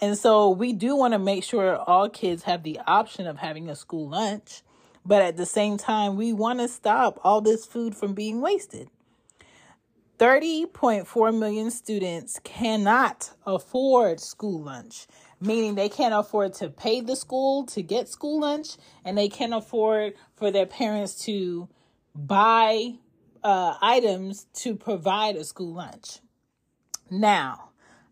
And 0.01 0.17
so 0.17 0.49
we 0.49 0.73
do 0.73 0.95
want 0.95 1.13
to 1.13 1.19
make 1.19 1.43
sure 1.43 1.77
all 1.77 2.09
kids 2.09 2.43
have 2.43 2.63
the 2.63 2.79
option 2.85 3.25
of 3.25 3.37
having 3.37 3.69
a 3.69 3.75
school 3.75 4.09
lunch. 4.09 4.61
But 5.05 5.21
at 5.21 5.37
the 5.37 5.45
same 5.45 5.77
time, 5.77 6.17
we 6.17 6.33
want 6.33 6.59
to 6.59 6.67
stop 6.67 7.19
all 7.23 7.39
this 7.39 7.65
food 7.65 7.95
from 7.95 8.13
being 8.13 8.41
wasted. 8.41 8.89
30.4 10.17 11.37
million 11.37 11.71
students 11.71 12.39
cannot 12.43 13.31
afford 13.45 14.19
school 14.19 14.63
lunch, 14.63 15.07
meaning 15.39 15.75
they 15.75 15.89
can't 15.89 16.13
afford 16.13 16.53
to 16.55 16.69
pay 16.69 17.01
the 17.01 17.15
school 17.15 17.65
to 17.67 17.81
get 17.81 18.07
school 18.09 18.39
lunch, 18.39 18.77
and 19.03 19.17
they 19.17 19.27
can't 19.29 19.53
afford 19.53 20.13
for 20.35 20.51
their 20.51 20.65
parents 20.65 21.15
to 21.25 21.67
buy 22.15 22.93
uh, 23.45 23.77
items 23.79 24.47
to 24.55 24.75
provide 24.75 25.35
a 25.35 25.43
school 25.43 25.75
lunch. 25.75 26.17
Now, 27.11 27.69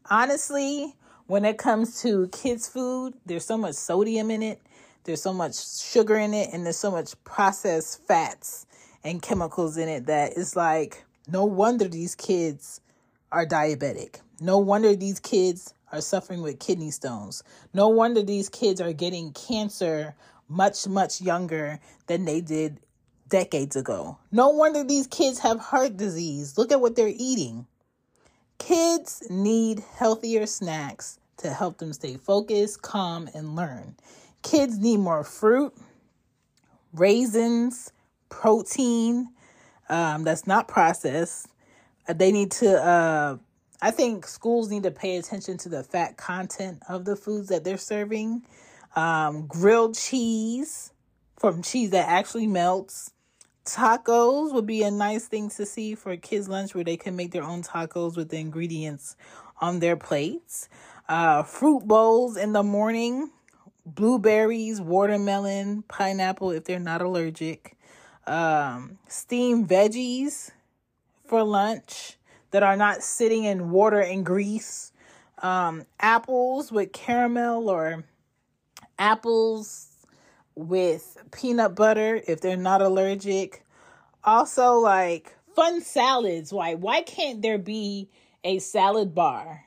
honestly, 0.07 0.93
when 1.25 1.43
it 1.43 1.57
comes 1.57 2.03
to 2.03 2.27
kids' 2.27 2.69
food, 2.69 3.15
there's 3.25 3.43
so 3.43 3.57
much 3.57 3.73
sodium 3.73 4.29
in 4.29 4.43
it, 4.43 4.61
there's 5.05 5.23
so 5.23 5.33
much 5.33 5.55
sugar 5.81 6.17
in 6.17 6.35
it, 6.35 6.49
and 6.53 6.63
there's 6.63 6.77
so 6.77 6.91
much 6.91 7.15
processed 7.23 8.05
fats 8.07 8.67
and 9.03 9.23
chemicals 9.23 9.75
in 9.75 9.89
it 9.89 10.05
that 10.05 10.33
it's 10.37 10.55
like, 10.55 11.03
no 11.27 11.45
wonder 11.45 11.87
these 11.87 12.13
kids 12.13 12.79
are 13.31 13.47
diabetic. 13.47 14.17
No 14.39 14.59
wonder 14.59 14.95
these 14.95 15.19
kids 15.19 15.73
are 15.91 16.01
suffering 16.01 16.43
with 16.43 16.59
kidney 16.59 16.91
stones. 16.91 17.43
No 17.73 17.87
wonder 17.87 18.21
these 18.21 18.49
kids 18.49 18.79
are 18.79 18.93
getting 18.93 19.33
cancer 19.33 20.13
much, 20.47 20.87
much 20.87 21.21
younger 21.21 21.79
than 22.05 22.25
they 22.25 22.39
did 22.39 22.79
decades 23.33 23.75
ago. 23.75 24.15
No 24.31 24.49
wonder 24.49 24.83
these 24.83 25.07
kids 25.07 25.39
have 25.39 25.59
heart 25.59 25.97
disease. 25.97 26.55
Look 26.55 26.71
at 26.71 26.79
what 26.79 26.95
they're 26.95 27.11
eating. 27.17 27.65
Kids 28.59 29.23
need 29.27 29.83
healthier 29.95 30.45
snacks 30.45 31.17
to 31.37 31.49
help 31.49 31.79
them 31.79 31.93
stay 31.93 32.15
focused, 32.15 32.83
calm, 32.83 33.27
and 33.33 33.55
learn. 33.55 33.95
Kids 34.43 34.77
need 34.77 34.97
more 34.97 35.23
fruit, 35.23 35.73
raisins, 36.93 37.91
protein, 38.29 39.29
um, 39.89 40.23
that's 40.23 40.45
not 40.45 40.67
processed. 40.67 41.47
Uh, 42.07 42.13
they 42.13 42.31
need 42.31 42.51
to, 42.51 42.79
uh, 42.79 43.37
I 43.81 43.89
think 43.89 44.27
schools 44.27 44.69
need 44.69 44.83
to 44.83 44.91
pay 44.91 45.17
attention 45.17 45.57
to 45.57 45.69
the 45.69 45.83
fat 45.83 46.17
content 46.17 46.83
of 46.87 47.05
the 47.05 47.15
foods 47.15 47.47
that 47.47 47.63
they're 47.63 47.77
serving. 47.79 48.43
Um, 48.95 49.47
grilled 49.47 49.97
cheese 49.97 50.91
from 51.35 51.63
cheese 51.63 51.89
that 51.89 52.07
actually 52.07 52.45
melts. 52.45 53.09
Tacos 53.65 54.53
would 54.53 54.65
be 54.65 54.83
a 54.83 54.91
nice 54.91 55.27
thing 55.27 55.49
to 55.51 55.65
see 55.65 55.95
for 55.95 56.15
kids' 56.17 56.49
lunch 56.49 56.75
where 56.75 56.83
they 56.83 56.97
can 56.97 57.15
make 57.15 57.31
their 57.31 57.43
own 57.43 57.63
tacos 57.63 58.17
with 58.17 58.29
the 58.29 58.37
ingredients 58.37 59.15
on 59.61 59.79
their 59.79 59.95
plates. 59.95 60.67
Uh, 61.07 61.43
fruit 61.43 61.87
bowls 61.87 62.35
in 62.35 62.51
the 62.51 62.63
morning, 62.63 63.31
blueberries, 63.85 64.81
watermelon, 64.81 65.83
pineapple 65.83 66.51
if 66.51 66.65
they're 66.65 66.79
not 66.79 67.01
allergic 67.01 67.77
um, 68.27 68.97
steamed 69.07 69.67
veggies 69.67 70.51
for 71.25 71.43
lunch 71.43 72.17
that 72.51 72.63
are 72.63 72.77
not 72.77 73.01
sitting 73.01 73.45
in 73.45 73.71
water 73.71 73.99
and 73.99 74.25
grease, 74.25 74.91
um, 75.41 75.85
apples 75.99 76.71
with 76.71 76.91
caramel 76.91 77.69
or 77.69 78.03
apples 78.99 79.92
with 80.55 81.17
peanut 81.31 81.75
butter 81.75 82.21
if 82.27 82.41
they're 82.41 82.57
not 82.57 82.81
allergic. 82.81 83.65
Also, 84.23 84.75
like 84.75 85.35
fun 85.55 85.81
salads. 85.81 86.53
Why? 86.53 86.75
Why 86.75 87.01
can't 87.01 87.41
there 87.41 87.57
be 87.57 88.09
a 88.43 88.59
salad 88.59 89.13
bar 89.15 89.65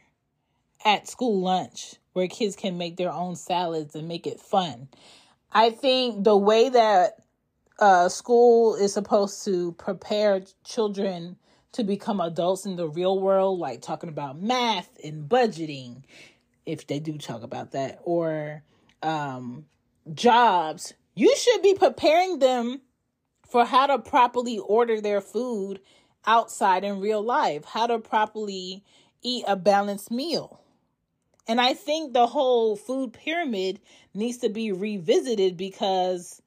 at 0.85 1.09
school 1.09 1.40
lunch 1.40 1.97
where 2.12 2.28
kids 2.28 2.57
can 2.57 2.78
make 2.78 2.97
their 2.97 3.12
own 3.12 3.37
salads 3.37 3.95
and 3.95 4.09
make 4.09 4.26
it 4.26 4.40
fun? 4.40 4.88
I 5.52 5.71
think 5.71 6.25
the 6.25 6.37
way 6.37 6.69
that 6.69 7.19
uh, 7.78 8.09
school 8.09 8.75
is 8.75 8.93
supposed 8.93 9.45
to 9.45 9.73
prepare 9.73 10.43
children 10.64 11.37
to 11.73 11.85
become 11.85 12.21
adults 12.21 12.64
in 12.64 12.76
the 12.76 12.88
real 12.88 13.21
world, 13.21 13.59
like 13.59 13.83
talking 13.83 14.09
about 14.09 14.40
math 14.40 14.88
and 15.05 15.28
budgeting, 15.28 16.02
if 16.64 16.87
they 16.87 16.99
do 16.99 17.19
talk 17.19 17.43
about 17.43 17.73
that, 17.73 18.00
or 18.02 18.62
um, 19.02 19.66
jobs. 20.14 20.94
You 21.14 21.34
should 21.36 21.62
be 21.62 21.75
preparing 21.75 22.38
them 22.38 22.82
for 23.48 23.64
how 23.64 23.86
to 23.86 23.98
properly 23.98 24.58
order 24.58 25.00
their 25.00 25.20
food 25.20 25.80
outside 26.26 26.84
in 26.84 27.00
real 27.00 27.22
life, 27.22 27.64
how 27.64 27.86
to 27.86 27.98
properly 27.98 28.84
eat 29.22 29.44
a 29.46 29.56
balanced 29.56 30.10
meal. 30.10 30.60
And 31.48 31.60
I 31.60 31.75
think 31.75 32.12
the 32.12 32.26
whole 32.26 32.76
food 32.76 33.12
pyramid 33.12 33.80
needs 34.12 34.38
to 34.38 34.48
be 34.48 34.72
revisited 34.72 35.56
because 35.56 36.42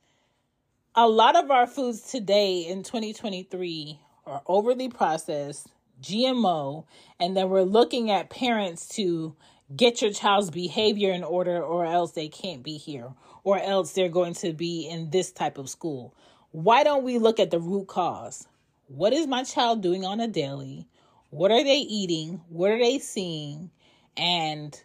a 0.93 1.07
lot 1.07 1.37
of 1.37 1.49
our 1.49 1.67
foods 1.67 2.01
today 2.01 2.65
in 2.67 2.83
2023 2.83 3.99
are 4.25 4.41
overly 4.45 4.89
processed, 4.89 5.67
GMO, 6.01 6.85
and 7.19 7.37
then 7.37 7.49
we're 7.49 7.61
looking 7.63 8.11
at 8.11 8.29
parents 8.29 8.87
to 8.89 9.35
get 9.75 10.01
your 10.01 10.11
child's 10.11 10.49
behavior 10.49 11.11
in 11.11 11.23
order, 11.23 11.61
or 11.61 11.85
else 11.85 12.11
they 12.11 12.27
can't 12.27 12.63
be 12.63 12.77
here, 12.77 13.13
or 13.43 13.59
else 13.59 13.93
they're 13.93 14.09
going 14.09 14.33
to 14.35 14.53
be 14.53 14.87
in 14.87 15.09
this 15.11 15.31
type 15.31 15.57
of 15.57 15.69
school. 15.69 16.15
Why 16.51 16.83
don't 16.83 17.03
we 17.03 17.19
look 17.19 17.39
at 17.39 17.51
the 17.51 17.59
root 17.59 17.87
cause? 17.87 18.47
What 18.87 19.13
is 19.13 19.27
my 19.27 19.43
child 19.43 19.81
doing 19.81 20.03
on 20.03 20.19
a 20.19 20.27
daily? 20.27 20.87
What 21.29 21.51
are 21.51 21.63
they 21.63 21.77
eating? 21.77 22.41
What 22.49 22.71
are 22.71 22.79
they 22.79 22.97
seeing? 22.97 23.69
And 24.17 24.79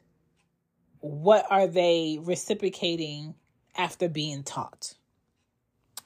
what 1.00 1.46
are 1.50 1.66
they 1.66 2.18
reciprocating 2.20 3.34
after 3.76 4.08
being 4.08 4.42
taught? 4.42 4.94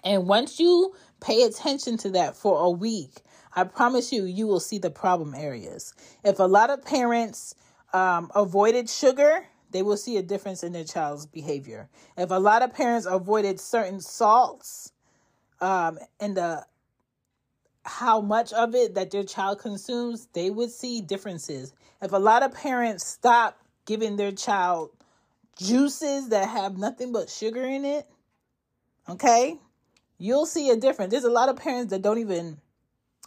And 0.05 0.29
once 0.29 0.61
you 0.61 0.95
pay 1.21 1.43
attention 1.43 1.97
to 1.99 2.11
that 2.11 2.37
for 2.37 2.61
a 2.61 2.71
week, 2.71 3.23
I 3.55 3.65
promise 3.65 4.13
you, 4.13 4.25
you 4.25 4.47
will 4.47 4.61
see 4.61 4.79
the 4.79 4.91
problem 4.91 5.35
areas. 5.35 5.93
If 6.25 6.39
a 6.39 6.45
lot 6.45 6.71
of 6.71 6.85
parents 6.85 7.57
um, 7.93 8.31
avoided 8.35 8.89
sugar, 8.89 9.47
they 9.71 9.83
will 9.83 9.97
see 9.97 10.17
a 10.17 10.23
difference 10.23 10.63
in 10.63 10.73
their 10.73 10.85
child's 10.85 11.27
behavior. 11.27 11.89
If 12.17 12.31
a 12.31 12.39
lot 12.39 12.63
of 12.63 12.73
parents 12.73 13.07
avoided 13.07 13.61
certain 13.61 14.01
salts 14.01 14.93
um, 15.61 15.99
and 16.21 16.37
the 16.37 16.67
how 17.85 18.21
much 18.21 18.53
of 18.53 18.75
it 18.75 18.95
that 18.95 19.11
their 19.11 19.25
child 19.25 19.59
consumes, 19.61 20.29
they 20.35 20.51
would 20.51 20.71
see 20.71 21.01
differences. 21.01 21.73
If 22.03 22.13
a 22.13 22.19
lot 22.19 22.43
of 22.43 22.53
parents 22.53 23.05
stop 23.07 23.59
giving 23.87 24.17
their 24.17 24.33
child 24.33 24.91
juices 25.57 26.29
that 26.29 26.49
have 26.49 26.77
nothing 26.77 27.13
but 27.13 27.31
sugar 27.31 27.65
in 27.65 27.85
it, 27.87 28.07
okay, 29.09 29.57
you'll 30.19 30.47
see 30.47 30.69
a 30.71 30.77
difference. 30.77 31.13
There's 31.13 31.25
a 31.25 31.31
lot 31.31 31.49
of 31.49 31.57
parents 31.57 31.91
that 31.91 32.03
don't 32.03 32.19
even 32.19 32.59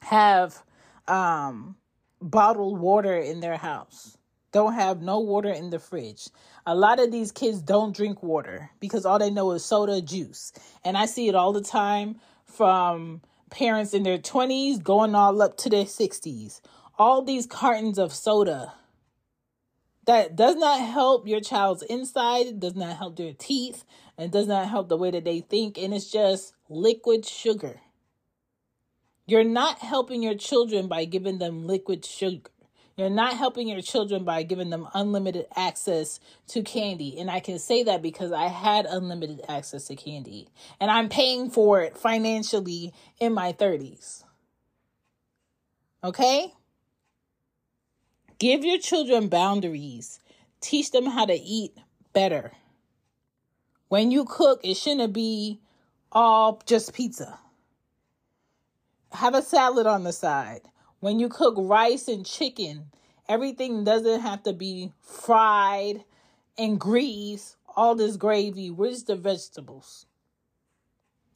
have 0.01 0.61
um, 1.07 1.75
bottled 2.21 2.79
water 2.79 3.17
in 3.17 3.39
their 3.39 3.57
house, 3.57 4.17
don't 4.51 4.73
have 4.73 5.01
no 5.01 5.19
water 5.19 5.49
in 5.49 5.69
the 5.69 5.79
fridge. 5.79 6.29
A 6.65 6.75
lot 6.75 6.99
of 6.99 7.11
these 7.11 7.31
kids 7.31 7.61
don't 7.61 7.95
drink 7.95 8.21
water 8.21 8.71
because 8.79 9.05
all 9.05 9.19
they 9.19 9.29
know 9.29 9.51
is 9.51 9.63
soda 9.63 10.01
juice. 10.01 10.51
And 10.83 10.97
I 10.97 11.05
see 11.05 11.27
it 11.27 11.35
all 11.35 11.53
the 11.53 11.61
time 11.61 12.19
from 12.45 13.21
parents 13.49 13.93
in 13.93 14.03
their 14.03 14.17
20s 14.17 14.83
going 14.83 15.15
all 15.15 15.41
up 15.41 15.57
to 15.57 15.69
their 15.69 15.85
60s. 15.85 16.61
All 16.97 17.21
these 17.21 17.45
cartons 17.45 17.97
of 17.97 18.13
soda 18.13 18.73
that 20.05 20.35
does 20.35 20.55
not 20.55 20.81
help 20.81 21.27
your 21.27 21.41
child's 21.41 21.83
inside, 21.83 22.47
it 22.47 22.59
does 22.59 22.75
not 22.75 22.97
help 22.97 23.15
their 23.15 23.33
teeth, 23.33 23.85
and 24.17 24.31
does 24.31 24.47
not 24.47 24.67
help 24.67 24.89
the 24.89 24.97
way 24.97 25.11
that 25.11 25.23
they 25.23 25.41
think, 25.41 25.77
and 25.77 25.93
it's 25.93 26.11
just 26.11 26.53
liquid 26.69 27.25
sugar. 27.25 27.79
You're 29.27 29.43
not 29.43 29.79
helping 29.79 30.23
your 30.23 30.35
children 30.35 30.87
by 30.87 31.05
giving 31.05 31.37
them 31.37 31.65
liquid 31.65 32.03
sugar. 32.03 32.49
You're 32.97 33.09
not 33.09 33.37
helping 33.37 33.67
your 33.67 33.81
children 33.81 34.23
by 34.23 34.43
giving 34.43 34.69
them 34.69 34.87
unlimited 34.93 35.47
access 35.55 36.19
to 36.49 36.61
candy. 36.61 37.19
And 37.19 37.31
I 37.31 37.39
can 37.39 37.57
say 37.57 37.83
that 37.83 38.01
because 38.01 38.31
I 38.31 38.47
had 38.47 38.85
unlimited 38.85 39.41
access 39.47 39.87
to 39.87 39.95
candy. 39.95 40.49
And 40.79 40.91
I'm 40.91 41.09
paying 41.09 41.49
for 41.49 41.81
it 41.81 41.97
financially 41.97 42.93
in 43.19 43.33
my 43.33 43.53
30s. 43.53 44.23
Okay? 46.03 46.53
Give 48.39 48.65
your 48.65 48.79
children 48.79 49.29
boundaries. 49.29 50.19
Teach 50.59 50.91
them 50.91 51.05
how 51.05 51.25
to 51.25 51.33
eat 51.33 51.77
better. 52.13 52.51
When 53.87 54.11
you 54.11 54.25
cook, 54.25 54.61
it 54.63 54.77
shouldn't 54.77 55.13
be 55.13 55.59
all 56.11 56.61
just 56.65 56.93
pizza. 56.93 57.39
Have 59.11 59.35
a 59.35 59.41
salad 59.41 59.85
on 59.85 60.03
the 60.03 60.13
side. 60.13 60.61
When 61.01 61.19
you 61.19 61.29
cook 61.29 61.55
rice 61.57 62.07
and 62.07 62.23
chicken, 62.23 62.91
everything 63.27 63.83
doesn't 63.83 64.21
have 64.21 64.43
to 64.43 64.53
be 64.53 64.91
fried 65.01 66.03
and 66.59 66.79
grease, 66.79 67.57
all 67.75 67.95
this 67.95 68.17
gravy. 68.17 68.69
Where's 68.69 69.03
the 69.03 69.15
vegetables? 69.15 70.05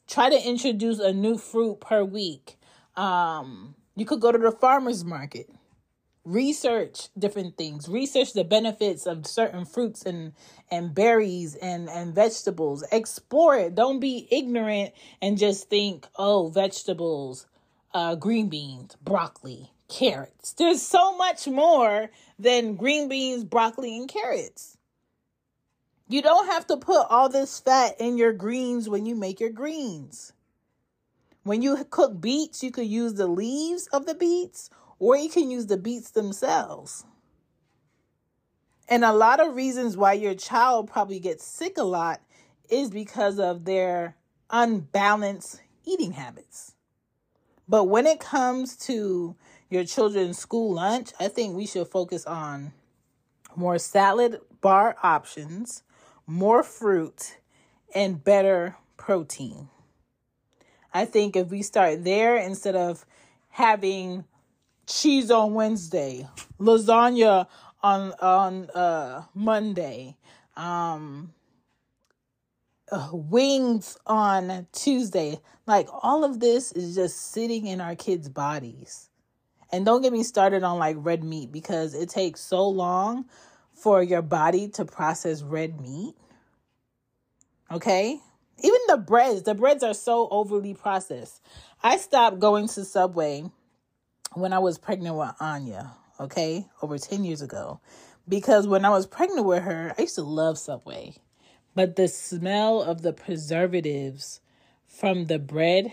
Try 0.07 0.29
to 0.29 0.47
introduce 0.47 0.99
a 0.99 1.11
new 1.11 1.39
fruit 1.39 1.79
per 1.81 2.03
week. 2.03 2.57
Um, 2.95 3.73
you 3.95 4.05
could 4.05 4.21
go 4.21 4.31
to 4.31 4.37
the 4.37 4.51
farmer's 4.51 5.03
market. 5.03 5.49
Research 6.23 7.09
different 7.17 7.57
things. 7.57 7.89
Research 7.89 8.33
the 8.33 8.43
benefits 8.43 9.07
of 9.07 9.25
certain 9.25 9.65
fruits 9.65 10.05
and 10.05 10.33
and 10.69 10.93
berries 10.93 11.55
and 11.55 11.89
and 11.89 12.13
vegetables. 12.13 12.83
Explore 12.91 13.57
it. 13.57 13.75
Don't 13.75 13.99
be 13.99 14.27
ignorant 14.29 14.93
and 15.21 15.39
just 15.39 15.69
think, 15.69 16.07
"Oh, 16.17 16.49
vegetables 16.49 17.47
uh, 17.95 18.13
green 18.13 18.49
beans, 18.49 18.97
broccoli, 19.01 19.71
carrots. 19.87 20.51
There's 20.51 20.81
so 20.81 21.15
much 21.15 21.47
more 21.47 22.11
than 22.37 22.75
green 22.75 23.07
beans, 23.07 23.45
broccoli, 23.45 23.95
and 23.95 24.09
carrots. 24.09 24.77
You 26.09 26.21
don't 26.21 26.47
have 26.47 26.67
to 26.67 26.77
put 26.77 27.07
all 27.09 27.29
this 27.29 27.57
fat 27.57 27.95
in 27.97 28.17
your 28.17 28.33
greens 28.33 28.89
when 28.89 29.05
you 29.05 29.15
make 29.15 29.39
your 29.39 29.49
greens. 29.49 30.33
When 31.43 31.61
you 31.61 31.81
cook 31.89 32.19
beets, 32.19 32.61
you 32.61 32.69
could 32.69 32.85
use 32.85 33.13
the 33.13 33.27
leaves 33.27 33.87
of 33.93 34.05
the 34.05 34.13
beets 34.13 34.69
or 34.99 35.15
you 35.15 35.29
can 35.29 35.49
use 35.49 35.67
the 35.67 35.77
beets 35.77 36.11
themselves. 36.11 37.05
And 38.89 39.05
a 39.05 39.13
lot 39.13 39.39
of 39.39 39.55
reasons 39.55 39.95
why 39.95 40.13
your 40.13 40.35
child 40.35 40.91
probably 40.91 41.19
gets 41.19 41.45
sick 41.45 41.77
a 41.77 41.83
lot 41.83 42.19
is 42.69 42.89
because 42.89 43.39
of 43.39 43.63
their 43.63 44.17
unbalanced 44.49 45.61
eating 45.85 46.11
habits. 46.11 46.74
But 47.67 47.85
when 47.85 48.05
it 48.05 48.19
comes 48.19 48.75
to 48.87 49.35
your 49.69 49.83
children's 49.83 50.37
school 50.37 50.73
lunch, 50.73 51.11
I 51.19 51.27
think 51.27 51.55
we 51.55 51.65
should 51.65 51.87
focus 51.87 52.25
on 52.25 52.73
more 53.55 53.79
salad 53.79 54.39
bar 54.61 54.95
options, 55.01 55.83
more 56.27 56.63
fruit, 56.63 57.37
and 57.93 58.23
better 58.23 58.77
protein. 58.97 59.69
I 60.93 61.05
think 61.05 61.35
if 61.35 61.49
we 61.49 61.61
start 61.61 62.03
there 62.03 62.37
instead 62.37 62.75
of 62.75 63.05
having 63.49 64.25
cheese 64.87 65.31
on 65.31 65.53
Wednesday, 65.53 66.27
lasagna 66.59 67.47
on 67.81 68.13
on 68.21 68.69
uh 68.71 69.23
Monday, 69.33 70.17
um 70.55 71.33
uh, 72.91 73.09
wings 73.11 73.97
on 74.05 74.67
Tuesday. 74.71 75.39
Like 75.65 75.87
all 75.91 76.23
of 76.23 76.39
this 76.39 76.71
is 76.71 76.95
just 76.95 77.31
sitting 77.31 77.67
in 77.67 77.81
our 77.81 77.95
kids' 77.95 78.29
bodies. 78.29 79.09
And 79.71 79.85
don't 79.85 80.01
get 80.01 80.13
me 80.13 80.23
started 80.23 80.63
on 80.63 80.77
like 80.77 80.95
red 80.99 81.23
meat 81.23 81.51
because 81.51 81.93
it 81.93 82.09
takes 82.09 82.39
so 82.41 82.67
long 82.67 83.25
for 83.73 84.01
your 84.01 84.21
body 84.21 84.69
to 84.69 84.85
process 84.85 85.41
red 85.41 85.81
meat. 85.81 86.15
Okay? 87.71 88.19
Even 88.59 88.79
the 88.87 88.97
breads, 88.97 89.43
the 89.43 89.53
breads 89.53 89.83
are 89.83 89.93
so 89.93 90.29
overly 90.31 90.73
processed. 90.73 91.41
I 91.83 91.97
stopped 91.97 92.39
going 92.39 92.67
to 92.69 92.85
Subway 92.85 93.43
when 94.33 94.53
I 94.53 94.59
was 94.59 94.77
pregnant 94.77 95.15
with 95.15 95.31
Anya, 95.39 95.91
okay? 96.19 96.65
Over 96.81 96.97
10 96.97 97.25
years 97.25 97.41
ago. 97.41 97.81
Because 98.27 98.67
when 98.67 98.85
I 98.85 98.89
was 98.89 99.07
pregnant 99.07 99.45
with 99.45 99.63
her, 99.63 99.93
I 99.97 100.03
used 100.03 100.15
to 100.15 100.23
love 100.23 100.57
Subway. 100.57 101.15
But 101.75 101.97
the 101.97 102.07
smell 102.07 102.81
of 102.81 103.01
the 103.01 103.13
preservatives 103.13 104.39
from 104.87 105.25
the 105.25 105.37
bread 105.37 105.91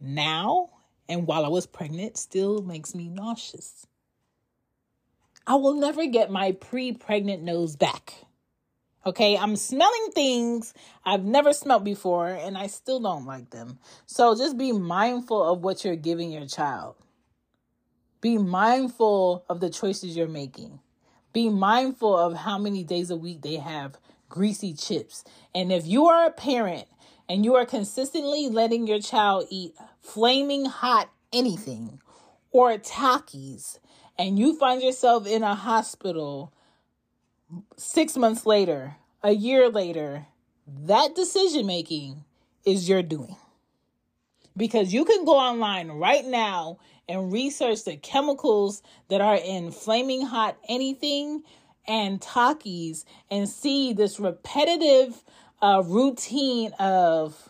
now 0.00 0.70
and 1.08 1.26
while 1.26 1.44
I 1.44 1.48
was 1.48 1.66
pregnant 1.66 2.16
still 2.16 2.62
makes 2.62 2.94
me 2.94 3.08
nauseous. 3.08 3.86
I 5.46 5.54
will 5.56 5.74
never 5.74 6.06
get 6.06 6.30
my 6.30 6.52
pre 6.52 6.92
pregnant 6.92 7.42
nose 7.42 7.76
back. 7.76 8.14
Okay, 9.06 9.36
I'm 9.36 9.56
smelling 9.56 10.10
things 10.14 10.74
I've 11.04 11.24
never 11.24 11.52
smelled 11.52 11.84
before 11.84 12.28
and 12.28 12.58
I 12.58 12.66
still 12.66 13.00
don't 13.00 13.24
like 13.24 13.50
them. 13.50 13.78
So 14.06 14.34
just 14.34 14.58
be 14.58 14.72
mindful 14.72 15.42
of 15.42 15.62
what 15.62 15.84
you're 15.84 15.96
giving 15.96 16.30
your 16.30 16.46
child. 16.46 16.96
Be 18.20 18.36
mindful 18.36 19.44
of 19.48 19.60
the 19.60 19.70
choices 19.70 20.16
you're 20.16 20.28
making. 20.28 20.80
Be 21.32 21.48
mindful 21.48 22.16
of 22.16 22.34
how 22.34 22.58
many 22.58 22.82
days 22.82 23.10
a 23.10 23.16
week 23.16 23.42
they 23.42 23.56
have 23.56 23.98
greasy 24.28 24.74
chips. 24.74 25.24
And 25.54 25.72
if 25.72 25.86
you 25.86 26.06
are 26.06 26.26
a 26.26 26.32
parent 26.32 26.86
and 27.28 27.44
you 27.44 27.54
are 27.54 27.66
consistently 27.66 28.48
letting 28.48 28.86
your 28.86 29.00
child 29.00 29.46
eat 29.50 29.74
flaming 30.00 30.64
hot 30.66 31.10
anything 31.32 32.00
or 32.50 32.78
Takis, 32.78 33.78
and 34.18 34.38
you 34.38 34.58
find 34.58 34.82
yourself 34.82 35.26
in 35.26 35.42
a 35.42 35.54
hospital 35.54 36.52
six 37.76 38.16
months 38.16 38.46
later, 38.46 38.96
a 39.22 39.32
year 39.32 39.68
later, 39.68 40.26
that 40.66 41.14
decision 41.14 41.66
making 41.66 42.24
is 42.64 42.88
your 42.88 43.02
doing. 43.02 43.36
Because 44.56 44.92
you 44.92 45.04
can 45.04 45.24
go 45.24 45.38
online 45.38 45.88
right 45.92 46.24
now 46.24 46.78
and 47.08 47.32
research 47.32 47.84
the 47.84 47.96
chemicals 47.96 48.82
that 49.08 49.20
are 49.20 49.36
in 49.36 49.70
flaming 49.70 50.26
hot 50.26 50.56
anything 50.68 51.42
and 51.88 52.20
Takis 52.20 53.04
and 53.30 53.48
see 53.48 53.92
this 53.92 54.20
repetitive 54.20 55.24
uh, 55.60 55.82
routine 55.84 56.72
of 56.78 57.48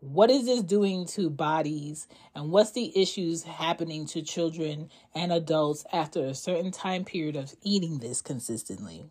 what 0.00 0.30
is 0.30 0.46
this 0.46 0.62
doing 0.62 1.06
to 1.06 1.28
bodies 1.28 2.06
and 2.34 2.52
what's 2.52 2.70
the 2.70 2.96
issues 2.96 3.42
happening 3.42 4.06
to 4.06 4.22
children 4.22 4.90
and 5.14 5.32
adults 5.32 5.84
after 5.92 6.24
a 6.24 6.34
certain 6.34 6.70
time 6.70 7.04
period 7.04 7.34
of 7.34 7.54
eating 7.62 7.98
this 7.98 8.20
consistently. 8.20 9.04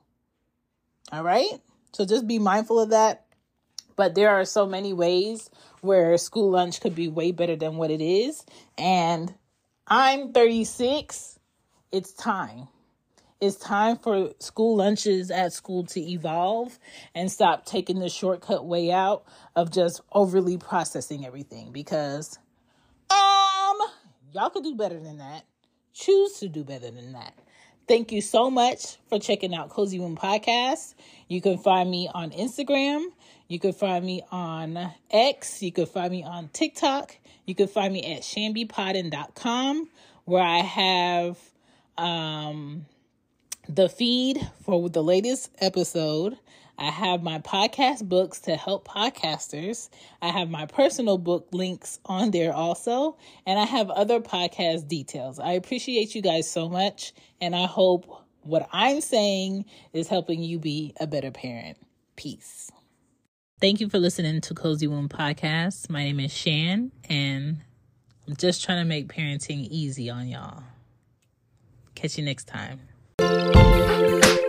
All 1.12 1.24
right? 1.24 1.60
So 1.92 2.06
just 2.06 2.28
be 2.28 2.40
mindful 2.40 2.80
of 2.80 2.92
that. 2.92 3.26
But 3.98 4.16
there 4.16 4.30
are 4.30 4.46
so 4.46 4.66
many 4.66 4.94
ways 4.94 5.50
where 5.82 6.18
school 6.18 6.52
lunch 6.52 6.80
could 6.80 6.96
be 6.96 7.08
way 7.08 7.32
better 7.32 7.56
than 7.56 7.76
what 7.76 7.92
it 7.92 8.02
is. 8.02 8.46
And 8.78 9.34
i'm 9.90 10.34
36 10.34 11.40
it's 11.94 12.12
time 12.12 12.68
it's 13.40 13.56
time 13.58 13.98
for 13.98 14.32
school 14.40 14.78
lunches 14.78 15.30
at 15.30 15.54
school 15.54 15.86
to 15.86 16.00
evolve 16.00 16.80
and 17.14 17.32
stop 17.32 17.66
taking 17.66 18.00
the 18.00 18.10
shortcut 18.10 18.66
way 18.66 18.92
out 18.92 19.24
of 19.56 19.72
just 19.72 20.02
overly 20.12 20.58
processing 20.58 21.26
everything 21.26 21.72
because 21.72 22.40
um 23.10 23.78
y'all 24.34 24.50
could 24.50 24.64
do 24.64 24.76
better 24.76 25.00
than 25.00 25.20
that. 25.20 25.44
Choose 25.94 26.40
to 26.40 26.50
do 26.50 26.64
better 26.64 26.92
than 26.92 27.14
that. 27.14 27.34
Thank 27.88 28.12
you 28.12 28.22
so 28.22 28.52
much 28.52 28.98
for 29.08 29.18
checking 29.18 29.56
out 29.56 29.70
Cozy 29.70 29.98
Womb 30.00 30.18
Podcast. 30.18 30.94
You 31.30 31.42
can 31.42 31.58
find 31.58 31.90
me 31.90 32.10
on 32.14 32.32
Instagram. 32.32 33.06
You 33.48 33.60
can 33.60 33.72
find 33.72 34.06
me 34.06 34.24
on 34.30 34.92
X. 35.10 35.64
You 35.64 35.72
can 35.72 35.86
find 35.86 36.12
me 36.12 36.24
on 36.24 36.50
TikTok. 36.50 37.18
You 37.46 37.56
can 37.56 37.68
find 37.68 37.94
me 37.94 38.14
at 38.14 38.24
chanbepoddin.com 38.24 39.90
where 40.26 40.44
I 40.44 40.58
have 40.58 41.38
um 41.98 42.86
the 43.70 43.90
feed 43.90 44.40
for 44.64 44.90
the 44.90 45.04
latest 45.04 45.52
episode. 45.60 46.38
I 46.80 46.92
have 46.92 47.24
my 47.24 47.40
podcast 47.40 48.08
books 48.08 48.40
to 48.42 48.56
help 48.56 48.88
podcasters. 48.88 49.90
I 50.22 50.28
have 50.28 50.50
my 50.50 50.68
personal 50.68 51.18
book 51.18 51.48
links 51.52 52.00
on 52.06 52.32
there 52.32 52.54
also, 52.54 53.18
and 53.48 53.60
I 53.60 53.66
have 53.66 53.90
other 53.90 54.20
podcast 54.20 54.88
details. 54.88 55.40
I 55.40 55.54
appreciate 55.54 56.14
you 56.14 56.22
guys 56.22 56.50
so 56.50 56.70
much, 56.70 57.14
and 57.42 57.56
I 57.56 57.66
hope 57.66 58.24
what 58.42 58.70
I'm 58.72 59.02
saying 59.02 59.66
is 59.92 60.08
helping 60.08 60.42
you 60.42 60.60
be 60.60 60.94
a 61.00 61.08
better 61.08 61.32
parent. 61.32 61.78
Peace. 62.16 62.72
Thank 63.60 63.82
you 63.82 63.90
for 63.90 63.98
listening 63.98 64.40
to 64.42 64.54
Cozy 64.54 64.86
Womb 64.86 65.10
Podcast. 65.10 65.90
My 65.90 66.04
name 66.04 66.20
is 66.20 66.32
Shan, 66.32 66.92
and 67.10 67.58
I'm 68.28 68.36
just 68.36 68.64
trying 68.64 68.84
to 68.84 68.86
make 68.86 69.08
parenting 69.08 69.68
easy 69.72 70.12
on 70.12 70.28
y'all. 70.28 70.62
Catch 71.96 72.20
you 72.20 72.24
next 72.24 72.48
time. 72.48 72.82
You. 73.88 74.47